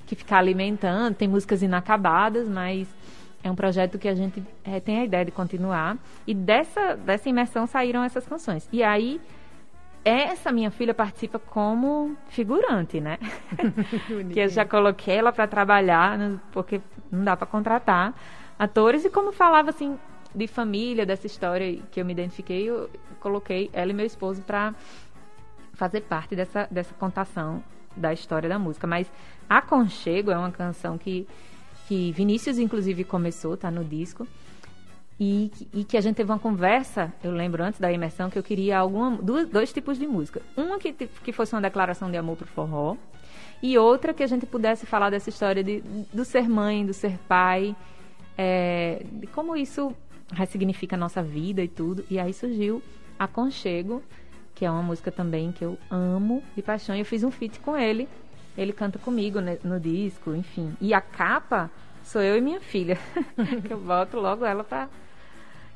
[0.07, 1.13] que ficar alimentando.
[1.13, 2.87] Tem músicas inacabadas, mas
[3.43, 5.95] é um projeto que a gente é, tem a ideia de continuar.
[6.25, 8.67] E dessa, dessa imersão saíram essas canções.
[8.73, 9.21] E aí
[10.09, 13.17] essa minha filha participa como figurante, né?
[14.31, 16.17] que eu já coloquei ela para trabalhar,
[16.51, 18.13] porque não dá para contratar
[18.57, 19.05] atores.
[19.05, 19.97] E como falava assim
[20.33, 24.73] de família, dessa história que eu me identifiquei, eu coloquei ela e meu esposo para
[25.73, 27.63] fazer parte dessa, dessa contação
[27.95, 28.85] da história da música.
[28.85, 29.11] Mas
[29.49, 31.27] Aconchego é uma canção que,
[31.87, 34.27] que Vinícius, inclusive, começou, tá no disco.
[35.19, 38.43] E, e, que a gente teve uma conversa, eu lembro antes da imersão, que eu
[38.43, 40.41] queria alguma, dois, dois tipos de música.
[40.55, 42.95] Uma que, que fosse uma declaração de amor pro forró,
[43.61, 45.81] e outra que a gente pudesse falar dessa história de,
[46.13, 47.75] do ser mãe, do ser pai,
[48.37, 49.93] é, de como isso
[50.31, 52.05] ressignifica a nossa vida e tudo.
[52.09, 52.81] E aí surgiu
[53.17, 54.01] Aconchego,
[54.55, 57.59] que é uma música também que eu amo de paixão, e eu fiz um feat
[57.59, 58.07] com ele.
[58.57, 60.73] Ele canta comigo né, no disco, enfim.
[60.79, 61.69] E a capa
[62.01, 62.97] sou eu e minha filha,
[63.67, 64.87] que eu boto logo ela pra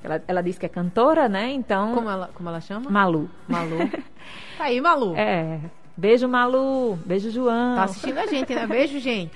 [0.03, 1.51] ela, ela diz que é cantora, né?
[1.51, 1.93] Então.
[1.93, 2.89] Como ela, como ela chama?
[2.89, 3.29] Malu.
[3.47, 3.77] Malu.
[4.57, 5.15] tá aí, Malu.
[5.15, 5.59] É.
[5.95, 6.97] Beijo, Malu.
[7.05, 7.75] Beijo, João.
[7.75, 8.67] Tá assistindo a gente, né?
[8.67, 9.31] Beijo, gente.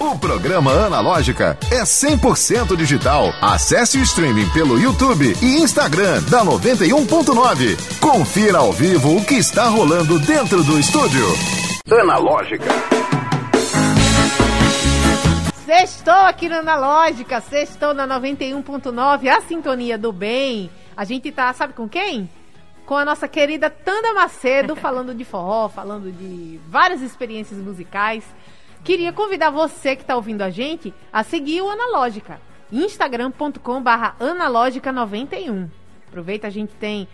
[0.00, 3.34] O programa Analógica é 100% digital.
[3.40, 7.98] Acesse o streaming pelo YouTube e Instagram da 91.9.
[8.00, 11.26] Confira ao vivo o que está rolando dentro do estúdio.
[12.00, 12.99] Analógica.
[15.70, 20.68] Sextou aqui na Analógica, sextou na 91.9, a sintonia do bem.
[20.96, 22.28] A gente tá, sabe com quem?
[22.84, 28.24] Com a nossa querida Tanda Macedo, falando de forró, falando de várias experiências musicais.
[28.82, 32.40] Queria convidar você que está ouvindo a gente a seguir o Analógica,
[32.72, 35.68] instagram.com barra analógica91.
[36.08, 37.06] Aproveita, a gente tem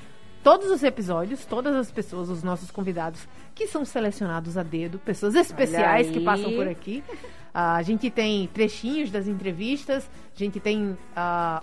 [0.43, 5.35] todos os episódios, todas as pessoas, os nossos convidados, que são selecionados a dedo, pessoas
[5.35, 7.05] especiais que passam por aqui.
[7.57, 10.97] Uh, a gente tem trechinhos das entrevistas, a gente tem uh,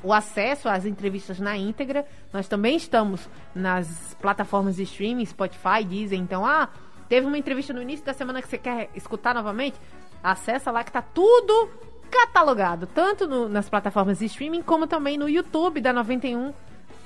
[0.01, 2.03] o acesso às entrevistas na íntegra.
[2.33, 6.17] Nós também estamos nas plataformas de streaming, Spotify, Deezer.
[6.17, 6.67] Então, ah,
[7.07, 9.79] teve uma entrevista no início da semana que você quer escutar novamente?
[10.23, 11.69] Acessa lá que tá tudo
[12.09, 16.55] catalogado, tanto no, nas plataformas de streaming como também no YouTube da 91,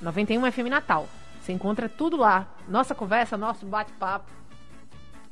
[0.00, 1.06] 91 FM Natal.
[1.42, 4.30] Você encontra tudo lá, nossa conversa, nosso bate-papo.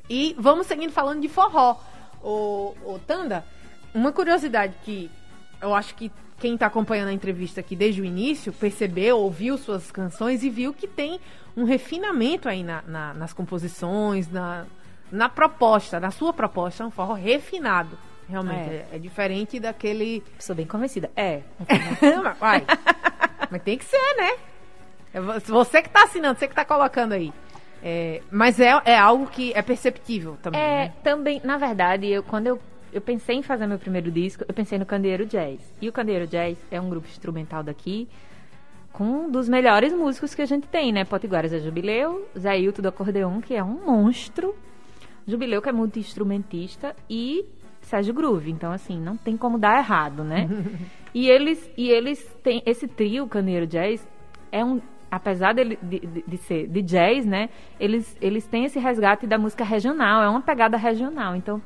[0.07, 1.79] E vamos seguindo falando de forró
[2.27, 3.45] o, o Tanda,
[3.93, 5.09] uma curiosidade que
[5.61, 9.89] eu acho que quem está acompanhando a entrevista aqui desde o início percebeu, ouviu suas
[9.89, 11.19] canções e viu que tem
[11.55, 14.65] um refinamento aí na, na, nas composições, na,
[15.09, 17.97] na proposta, na sua proposta, um forró refinado.
[18.29, 20.21] Realmente, é, é diferente daquele.
[20.37, 21.09] Sou bem convencida.
[21.15, 21.43] É.
[22.37, 22.65] Vai.
[23.49, 24.31] Mas tem que ser, né?
[25.13, 27.33] É você que está assinando, você que está colocando aí.
[27.83, 30.59] É, mas é, é algo que é perceptível também.
[30.59, 30.93] É, né?
[31.03, 32.59] também, na verdade, eu, quando eu,
[32.91, 35.59] eu pensei em fazer meu primeiro disco, eu pensei no Candeeiro Jazz.
[35.81, 38.07] E o Candeeiro Jazz é um grupo instrumental daqui,
[38.91, 41.05] com um dos melhores músicos que a gente tem, né?
[41.05, 44.55] Potiguares é Jubileu, Zé Hilton do acordeon, que é um monstro,
[45.27, 47.45] Jubileu, que é multi-instrumentista, e
[47.81, 48.49] Sérgio Groove.
[48.49, 50.47] Então, assim, não tem como dar errado, né?
[51.13, 52.63] e eles, e eles têm.
[52.65, 54.07] Esse trio, Caneiro Jazz,
[54.51, 54.81] é um.
[55.09, 57.49] Apesar de, de, de, ser de jazz, né?
[57.79, 61.35] Eles, eles têm esse resgate da música regional, é uma pegada regional.
[61.35, 61.61] Então,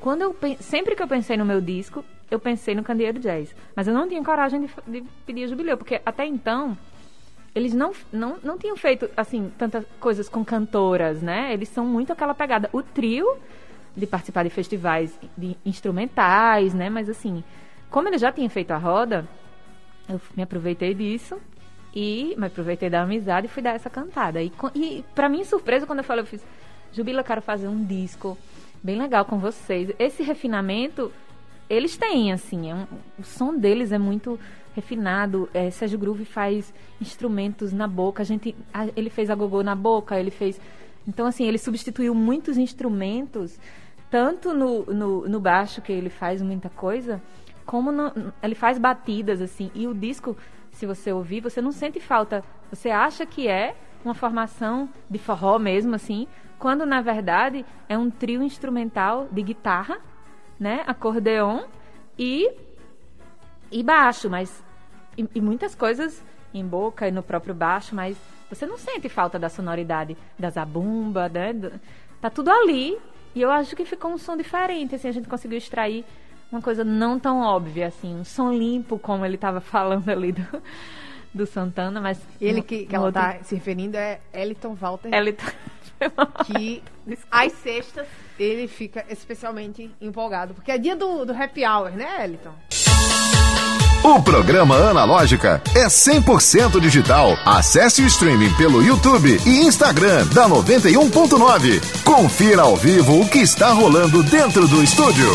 [0.00, 3.54] quando eu sempre que eu pensei no meu disco, eu pensei no Candeeiro Jazz.
[3.74, 6.76] Mas eu não tinha coragem de, de pedir jubileu, porque até então
[7.54, 11.52] eles não, não, não tinham feito, assim, tantas coisas com cantoras, né?
[11.52, 12.68] Eles são muito aquela pegada.
[12.72, 13.26] O trio
[13.96, 16.90] de participar de festivais de instrumentais, né?
[16.90, 17.42] Mas assim,
[17.90, 19.26] como ele já tinha feito a roda,
[20.08, 21.40] eu me aproveitei disso
[21.96, 24.42] e me aproveitei da amizade e fui dar essa cantada.
[24.42, 26.44] E, e para mim, surpresa, quando eu falei, eu fiz,
[26.92, 28.36] Jubila, quero fazer um disco
[28.82, 29.90] bem legal com vocês.
[29.98, 31.10] Esse refinamento,
[31.70, 32.86] eles têm, assim, é um,
[33.18, 34.38] o som deles é muito
[34.74, 35.48] refinado.
[35.54, 38.22] É, Sérgio Groove faz instrumentos na boca.
[38.22, 40.60] A gente, a, ele fez a gogô na boca, ele fez.
[41.08, 43.58] Então, assim, ele substituiu muitos instrumentos,
[44.10, 47.22] tanto no, no, no baixo, que ele faz muita coisa,
[47.64, 49.70] como no, ele faz batidas, assim.
[49.74, 50.36] E o disco,
[50.76, 52.44] se você ouvir, você não sente falta.
[52.70, 58.10] Você acha que é uma formação de forró mesmo, assim, quando na verdade é um
[58.10, 59.98] trio instrumental de guitarra,
[60.60, 61.64] né, acordeon
[62.18, 62.50] e
[63.72, 64.62] e baixo, mas
[65.16, 68.16] e, e, muitas coisas em boca e no próprio baixo, mas
[68.48, 71.52] você não sente falta da sonoridade da zabumba, né?
[72.20, 72.96] Tá tudo ali
[73.34, 76.04] e eu acho que ficou um som diferente, assim, a gente conseguiu extrair
[76.50, 80.62] uma coisa não tão óbvia, assim, um som limpo, como ele estava falando ali do,
[81.34, 82.18] do Santana, mas...
[82.40, 83.20] Ele que, que ela outro...
[83.20, 85.12] tá se referindo é Eliton Walter.
[85.12, 85.46] Eliton
[86.44, 86.82] que
[87.30, 88.06] às sextas
[88.38, 92.52] ele fica especialmente empolgado, porque é dia do, do happy hour, né, Eliton?
[94.04, 97.36] O programa Analógica é 100% digital.
[97.44, 102.04] Acesse o streaming pelo YouTube e Instagram da 91.9.
[102.04, 105.26] Confira ao vivo o que está rolando dentro do estúdio.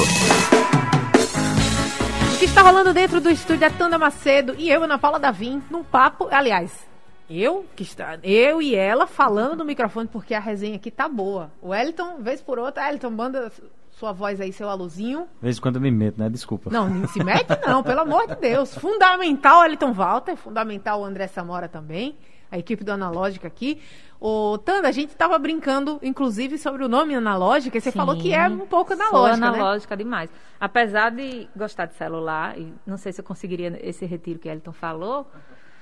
[2.42, 5.62] O que está rolando dentro do estúdio é Tanda Macedo e eu, Ana Paula Davim,
[5.70, 6.90] num papo, aliás,
[7.30, 11.52] eu que está, eu e ela falando no microfone porque a resenha aqui tá boa.
[11.62, 13.52] O Wellington, vez por outra, Wellington, manda
[13.92, 15.28] sua voz aí, seu aluzinho.
[15.40, 16.32] Vez em quando eu me meto, né?
[16.32, 16.72] Desculpa.
[16.72, 18.74] Não, não se mete não, pelo amor de Deus.
[18.74, 22.18] Fundamental Wellington Walter, fundamental o André Samora também,
[22.52, 23.82] a equipe do Analógica aqui.
[24.20, 28.16] Ô, Tanda, a gente tava brincando, inclusive, sobre o nome analógica, e você Sim, falou
[28.18, 30.04] que é um pouco analógica, sou analógica né?
[30.04, 30.30] demais.
[30.60, 34.74] Apesar de gostar de celular, e não sei se eu conseguiria esse retiro que Elton
[34.74, 35.26] falou,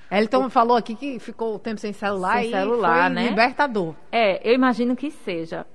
[0.10, 0.50] Elton o...
[0.50, 3.30] falou aqui que ficou o tempo sem celular sem e celular, foi né?
[3.30, 3.94] libertador.
[4.12, 5.66] É, eu imagino que seja.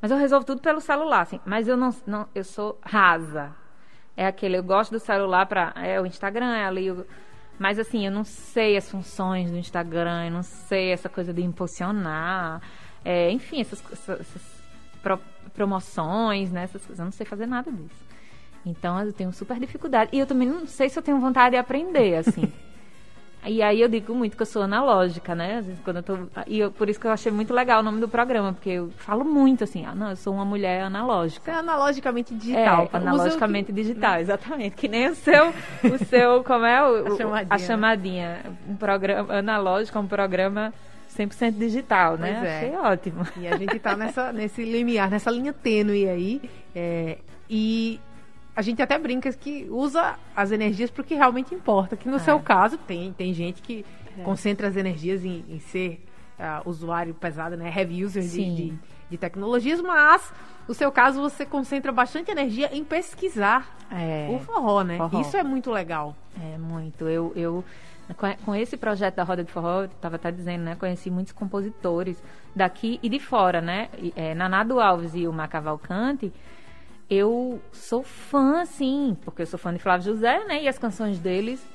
[0.00, 1.40] Mas eu resolvo tudo pelo celular, assim.
[1.44, 3.54] Mas eu não, não eu sou rasa.
[4.16, 7.06] É aquele, eu gosto do celular para é o Instagram, é ali o,
[7.58, 11.42] mas assim, eu não sei as funções do Instagram, eu não sei essa coisa de
[11.42, 12.62] impulsionar,
[13.04, 14.42] é, enfim, essas, essas,
[15.02, 15.18] pro,
[15.54, 18.08] promoções, né, essas coisas, eu não sei fazer nada disso.
[18.64, 20.10] Então eu tenho super dificuldade.
[20.12, 22.52] E eu também não sei se eu tenho vontade de aprender, assim.
[23.46, 25.58] E aí eu digo muito que eu sou analógica, né?
[25.58, 26.18] Às vezes quando eu tô.
[26.46, 28.90] E eu, por isso que eu achei muito legal o nome do programa, porque eu
[28.96, 31.50] falo muito assim, ah, não, eu sou uma mulher analógica.
[31.50, 32.90] é analogicamente digital.
[32.92, 33.72] É, analogicamente que...
[33.72, 34.76] digital, exatamente.
[34.76, 36.82] Que nem o seu, o seu, como é?
[36.82, 37.46] O, a chamadinha.
[37.50, 38.38] A chamadinha.
[38.68, 40.74] Um programa analógico, é um programa
[41.16, 42.34] 100% digital, né?
[42.34, 42.56] Pois é.
[42.56, 43.26] Achei ótimo.
[43.36, 46.42] E a gente tá nessa, nesse limiar, nessa linha tênue aí.
[46.74, 48.00] É, e
[48.58, 51.96] a gente até brinca que usa as energias para o que realmente importa.
[51.96, 52.18] Que no é.
[52.18, 53.86] seu caso tem, tem gente que
[54.18, 54.22] é.
[54.24, 56.04] concentra as energias em, em ser
[56.40, 57.72] uh, usuário pesado, né?
[57.72, 58.78] Heavy user de, de,
[59.10, 60.32] de, tecnologias, mas
[60.66, 64.26] no seu caso você concentra bastante energia em pesquisar é.
[64.28, 64.96] o forró, né?
[64.96, 65.20] Forró.
[65.20, 66.16] Isso é muito legal.
[66.36, 67.06] É muito.
[67.08, 67.64] Eu, eu
[68.44, 70.74] com esse projeto da Roda de Forró, estava até dizendo, né?
[70.74, 72.20] Conheci muitos compositores
[72.56, 73.88] daqui e de fora, né?
[74.16, 76.32] É, Nanado Alves e o Macavalcante
[77.10, 80.62] eu sou fã, sim, porque eu sou fã de Flávio José, né?
[80.62, 81.66] E as canções deles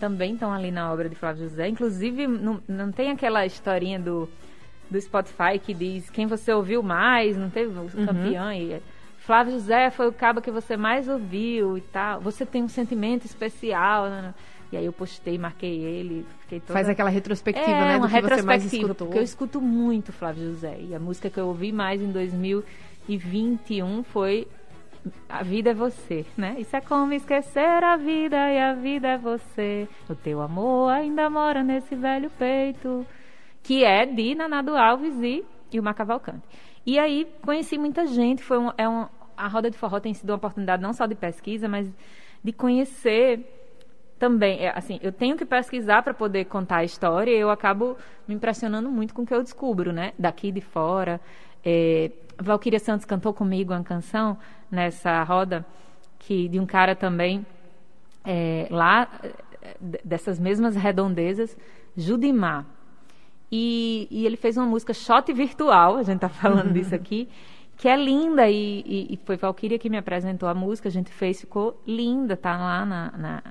[0.00, 1.68] também estão ali na obra de Flávio José.
[1.68, 4.28] Inclusive, não, não tem aquela historinha do,
[4.90, 8.06] do Spotify que diz quem você ouviu mais, não teve o uhum.
[8.06, 8.52] campeão.
[8.52, 8.80] E
[9.18, 12.20] Flávio José foi o cabo que você mais ouviu e tal.
[12.20, 14.08] Você tem um sentimento especial.
[14.08, 14.22] Né?
[14.22, 14.34] né?
[14.70, 16.26] E aí eu postei, marquei ele.
[16.48, 16.62] Toda...
[16.72, 17.96] Faz aquela retrospectiva, é, né?
[17.96, 20.78] Uma retrospectiva, porque eu escuto muito Flávio José.
[20.80, 24.46] E a música que eu ouvi mais em 2021 foi
[25.28, 26.56] a vida é você, né?
[26.58, 29.88] Isso é como esquecer a vida e a vida é você.
[30.08, 33.06] O teu amor ainda mora nesse velho peito.
[33.62, 36.42] Que é de Nanado Alves e, e o Macavalcante.
[36.86, 38.42] E aí conheci muita gente.
[38.42, 39.06] Foi um, é um,
[39.36, 41.90] a Roda de Forró tem sido uma oportunidade não só de pesquisa, mas
[42.42, 43.44] de conhecer
[44.18, 47.96] também, é, assim, eu tenho que pesquisar para poder contar a história e eu acabo
[48.26, 50.12] me impressionando muito com o que eu descubro, né?
[50.18, 51.20] Daqui de fora.
[51.64, 54.38] É, Valquíria Santos cantou comigo uma canção
[54.70, 55.64] nessa roda
[56.18, 57.44] que de um cara também
[58.24, 59.08] é, lá
[60.04, 61.56] dessas mesmas redondezas,
[61.96, 62.66] Judimar.
[63.50, 67.28] E, e, ele fez uma música shot virtual, a gente está falando disso aqui,
[67.76, 71.10] que é linda e, e, e foi Valquíria que me apresentou a música, a gente
[71.10, 73.42] fez, ficou linda, tá lá na, na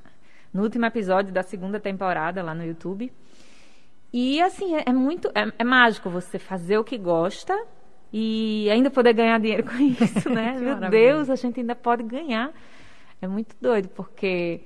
[0.53, 3.11] no último episódio da segunda temporada lá no YouTube.
[4.11, 5.27] E assim, é, é muito.
[5.29, 7.55] É, é, mágico você fazer o que gosta
[8.11, 10.53] e ainda poder ganhar dinheiro com isso, né?
[10.53, 10.89] Meu maravilha.
[10.89, 12.51] Deus, a gente ainda pode ganhar.
[13.21, 14.61] É muito doido, porque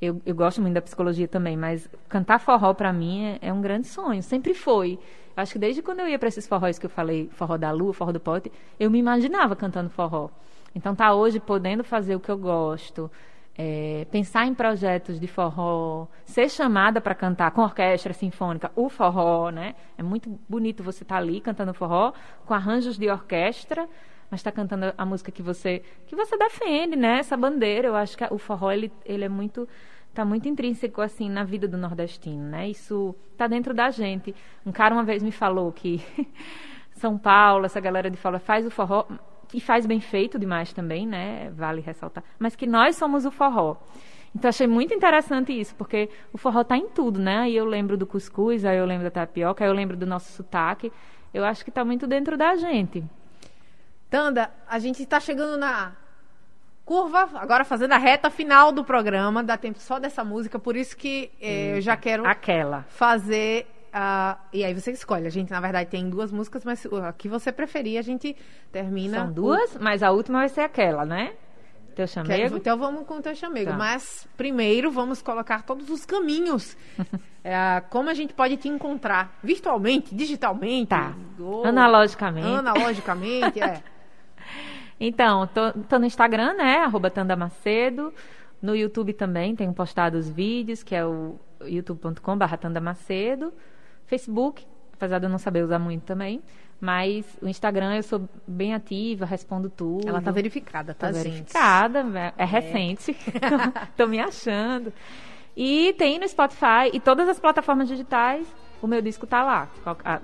[0.00, 3.60] eu, eu gosto muito da psicologia também, mas cantar forró para mim é, é, um
[3.60, 4.98] grande sonho, sempre foi.
[5.36, 7.92] Acho que desde quando eu ia para esses forróis que eu falei, forró da lua,
[7.92, 10.28] forró do pote, eu me imaginava cantando forró.
[10.74, 13.10] Então tá hoje podendo fazer o que eu gosto,
[13.56, 19.50] é, pensar em projetos de forró, ser chamada para cantar com orquestra sinfônica, o forró,
[19.50, 19.74] né?
[19.96, 22.12] É muito bonito você estar tá ali cantando forró
[22.44, 23.88] com arranjos de orquestra,
[24.30, 27.18] mas está cantando a música que você que você defende, né?
[27.18, 27.88] Essa bandeira.
[27.88, 29.68] Eu acho que o forró ele, ele é muito
[30.08, 32.68] está muito intrínseco assim na vida do nordestino, né?
[32.68, 34.34] Isso está dentro da gente.
[34.64, 36.02] Um cara uma vez me falou que
[36.94, 39.06] São Paulo, essa galera de fala faz o forró
[39.52, 41.50] e faz bem feito demais também, né?
[41.50, 42.24] Vale ressaltar.
[42.38, 43.76] Mas que nós somos o forró.
[44.34, 47.38] Então achei muito interessante isso, porque o forró está em tudo, né?
[47.40, 50.32] Aí eu lembro do cuscuz, aí eu lembro da tapioca, aí eu lembro do nosso
[50.32, 50.92] sotaque.
[51.32, 53.04] Eu acho que está muito dentro da gente.
[54.10, 55.92] Tanda, a gente está chegando na
[56.84, 60.96] curva, agora fazendo a reta final do programa, dá tempo só dessa música, por isso
[60.96, 65.24] que eh, eu já quero aquela fazer Uh, e aí você escolhe.
[65.24, 68.36] A gente, na verdade, tem duas músicas, mas a que você preferir, a gente
[68.72, 69.18] termina.
[69.18, 69.82] São duas, o...
[69.82, 71.32] mas a última vai ser aquela, né?
[71.94, 72.56] Teu chamego?
[72.56, 73.70] Então vamos com o teu chamego.
[73.70, 73.76] Tá.
[73.76, 76.76] Mas primeiro vamos colocar todos os caminhos.
[77.44, 81.14] é, como a gente pode te encontrar virtualmente, digitalmente, tá.
[81.38, 81.64] ou...
[81.64, 82.48] analogicamente.
[82.48, 83.80] Analogicamente, é.
[84.98, 86.78] Então, tô, tô, no Instagram, né?
[86.78, 88.14] Arroba Tanda Macedo.
[88.62, 93.52] No YouTube também tenho postado os vídeos, que é o youtube.com.br Tanda Macedo.
[94.06, 96.42] Facebook, apesar de eu não saber usar muito também.
[96.80, 100.08] Mas o Instagram eu sou bem ativa, respondo tudo.
[100.08, 103.16] Ela tá verificada, tá, tá verificada, é, é recente.
[103.96, 104.92] Tô me achando.
[105.56, 108.46] E tem no Spotify e todas as plataformas digitais,
[108.82, 109.68] o meu disco tá lá.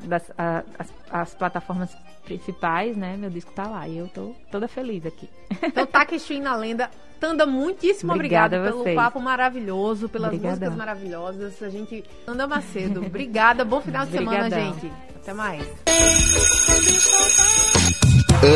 [0.04, 3.16] Das, a, as, as, plataformas principais, né?
[3.16, 3.88] Meu disco tá lá.
[3.88, 5.30] E eu tô toda feliz aqui.
[5.62, 6.90] Então, Takeshi na lenda
[7.20, 10.52] Tanda, muitíssimo obrigada, obrigada pelo papo maravilhoso, pelas Obrigadão.
[10.52, 11.62] músicas maravilhosas.
[11.62, 12.02] A gente.
[12.24, 13.62] Tanda Macedo, obrigada.
[13.62, 14.90] Bom final de semana, gente.
[15.16, 15.62] Até mais.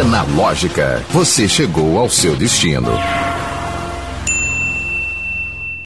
[0.01, 2.89] Analógica, você chegou ao seu destino.